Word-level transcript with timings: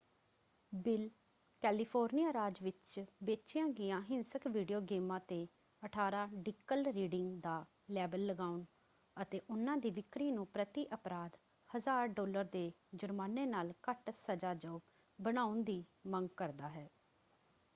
Bill 0.71 1.09
California 1.63 2.31
ਰਾਜ 2.33 2.61
ਵਿੱਚ 2.63 2.99
ਵੇਚੀਆਂ 3.23 3.67
ਗਈਆਂ 3.69 4.01
ਹਿੰਸਕ 4.01 4.47
ਵੀਡੀਓ 4.47 4.79
ਗੇਮਾਂ 4.81 5.19
'ਤੇ 5.19 5.47
18 5.81 6.25
ਡਿਕਲ 6.43 6.85
ਰੀਡਿੰਗ 6.85 7.39
ਦਾ 7.41 7.65
ਲੇਬਲ 7.91 8.25
ਲਗਾਉਣ 8.25 8.63
ਅਤੇ 9.17 9.41
ਉਹਨਾਂ 9.49 9.77
ਦੀ 9.77 9.91
ਵਿਕਰੀ 9.91 10.31
ਨੂੰ 10.31 10.45
ਪ੍ਰਤੀ 10.47 10.87
ਅਪਰਾਧ 10.93 11.37
1000 11.69 12.07
ਡਾਲਰ 12.07 12.43
ਦੇ 12.43 12.71
ਜੁਰਮਾਨੇ 12.95 13.45
ਨਾਲ 13.45 13.73
ਘੱਟ 13.89 14.09
ਸਜਾਯੋਗ 14.09 14.81
ਬਣਾਉਣ 15.19 15.63
ਦੀ 15.63 15.83
ਮੰਗ 16.07 16.29
ਕਰਦਾ 16.37 16.69
ਹੈ। 16.69 16.89